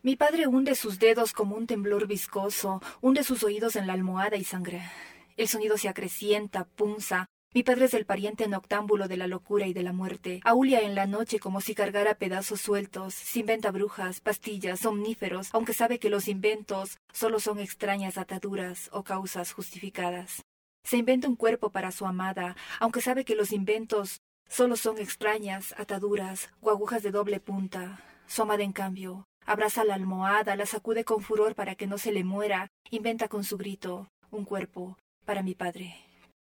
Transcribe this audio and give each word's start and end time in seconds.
Mi 0.00 0.14
padre 0.14 0.46
hunde 0.46 0.76
sus 0.76 1.00
dedos 1.00 1.32
como 1.32 1.56
un 1.56 1.66
temblor 1.66 2.06
viscoso, 2.06 2.80
hunde 3.00 3.24
sus 3.24 3.42
oídos 3.42 3.74
en 3.74 3.88
la 3.88 3.94
almohada 3.94 4.36
y 4.36 4.44
sangra. 4.44 4.92
El 5.36 5.48
sonido 5.48 5.76
se 5.76 5.88
acrecienta, 5.88 6.66
punza. 6.66 7.26
Mi 7.52 7.64
padre 7.64 7.86
es 7.86 7.94
el 7.94 8.06
pariente 8.06 8.46
noctámbulo 8.46 9.08
de 9.08 9.16
la 9.16 9.26
locura 9.26 9.66
y 9.66 9.72
de 9.72 9.82
la 9.82 9.92
muerte. 9.92 10.40
Aulia 10.44 10.82
en 10.82 10.94
la 10.94 11.06
noche 11.06 11.40
como 11.40 11.60
si 11.60 11.74
cargara 11.74 12.14
pedazos 12.14 12.60
sueltos. 12.60 13.12
Se 13.12 13.40
inventa 13.40 13.72
brujas, 13.72 14.20
pastillas, 14.20 14.78
somníferos, 14.80 15.48
aunque 15.52 15.72
sabe 15.72 15.98
que 15.98 16.10
los 16.10 16.28
inventos 16.28 16.98
solo 17.12 17.40
son 17.40 17.58
extrañas 17.58 18.18
ataduras 18.18 18.90
o 18.92 19.02
causas 19.02 19.52
justificadas. 19.52 20.44
Se 20.84 20.96
inventa 20.96 21.28
un 21.28 21.34
cuerpo 21.34 21.70
para 21.70 21.90
su 21.90 22.06
amada, 22.06 22.54
aunque 22.78 23.00
sabe 23.00 23.24
que 23.24 23.34
los 23.34 23.50
inventos 23.50 24.20
solo 24.48 24.76
son 24.76 24.98
extrañas 24.98 25.74
ataduras 25.76 26.50
o 26.60 26.70
agujas 26.70 27.02
de 27.02 27.10
doble 27.10 27.40
punta. 27.40 28.00
Su 28.28 28.42
amada, 28.42 28.62
en 28.62 28.72
cambio, 28.72 29.27
Abraza 29.48 29.82
la 29.82 29.94
almohada, 29.94 30.56
la 30.56 30.66
sacude 30.66 31.04
con 31.04 31.22
furor 31.22 31.54
para 31.54 31.74
que 31.74 31.86
no 31.86 31.96
se 31.96 32.12
le 32.12 32.22
muera, 32.22 32.70
inventa 32.90 33.28
con 33.28 33.44
su 33.44 33.56
grito 33.56 34.10
un 34.30 34.44
cuerpo 34.44 34.98
para 35.24 35.42
mi 35.42 35.54
padre. 35.54 36.07